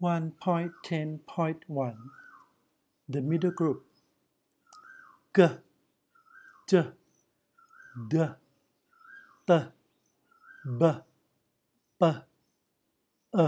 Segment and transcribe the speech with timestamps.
[0.00, 1.96] 1.10.1
[3.08, 3.84] The middle group
[5.34, 5.42] G
[6.68, 6.84] J
[8.08, 8.12] D
[9.46, 9.50] T
[10.78, 10.82] B
[12.00, 12.02] P
[13.34, 13.46] E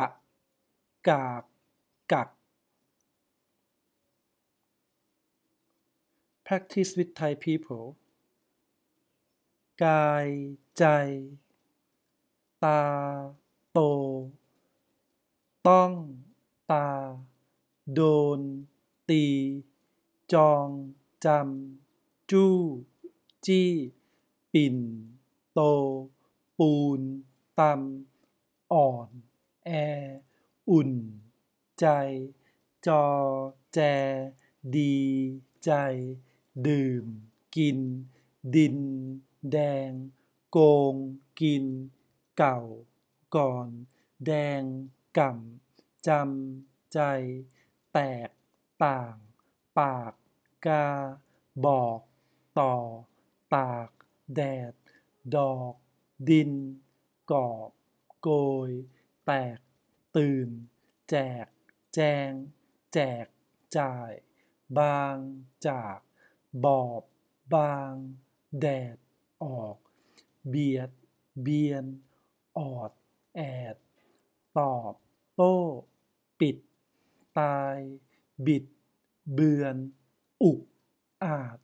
[0.02, 0.19] าก
[1.08, 1.44] กาก
[2.12, 2.28] กัก
[6.46, 7.86] Practice with Thai people
[9.84, 10.28] กาย
[10.78, 10.84] ใจ
[12.64, 12.82] ตา
[13.72, 13.78] โต
[15.68, 15.92] ต้อง
[16.70, 16.88] ตา
[17.94, 18.00] โด
[18.38, 18.40] น
[19.08, 19.24] ตี
[20.32, 20.68] จอง
[21.24, 22.56] จำ จู้
[23.46, 23.70] จี้
[24.52, 24.76] ปิ่น
[25.52, 25.60] โต
[26.58, 27.00] ปูน
[27.58, 29.08] ตำ อ่อน
[29.64, 29.70] แอ
[30.70, 30.92] อุ่น
[31.80, 31.86] ใจ
[32.86, 33.06] จอ
[33.74, 33.80] แจ
[34.76, 34.98] ดี
[35.64, 35.72] ใจ
[36.66, 37.04] ดื่ม
[37.56, 37.78] กิน
[38.54, 38.78] ดิน
[39.52, 39.90] แดง
[40.50, 40.58] โก
[40.92, 40.94] ง
[41.40, 41.64] กิน
[42.36, 42.60] เก่า
[43.36, 43.68] ก่อน
[44.26, 44.62] แดง
[45.18, 47.00] ก่ำจำ ใจ
[47.92, 48.30] แตก
[48.84, 49.14] ต่าง
[49.78, 50.12] ปาก
[50.66, 50.86] กา
[51.64, 52.00] บอก
[52.60, 52.74] ต่อ
[53.54, 53.90] ตาก
[54.34, 54.72] แดด
[55.36, 55.74] ดอก
[56.28, 56.52] ดิน
[57.32, 57.70] กอบ
[58.20, 58.28] โก
[58.68, 58.70] ย
[59.26, 59.58] แตก
[60.16, 60.48] ตื่น
[61.10, 61.46] แจก
[61.94, 62.30] แจง
[62.92, 63.26] แจก
[63.78, 64.12] จ่าย
[64.78, 65.16] บาง
[65.68, 65.98] จาก
[66.64, 67.02] บอบ
[67.54, 67.92] บาง
[68.60, 68.96] แดด
[69.44, 69.76] ออก
[70.48, 70.90] เบียด
[71.42, 71.84] เบียน
[72.58, 72.92] ออด
[73.34, 73.40] แอ
[73.74, 73.76] ด
[74.58, 74.94] ตอบ
[75.34, 75.58] โต้
[76.40, 76.56] ปิด
[77.38, 77.76] ตาย
[78.46, 78.64] บิด
[79.34, 79.76] เบือน
[80.42, 80.60] อุก
[81.24, 81.58] อาจ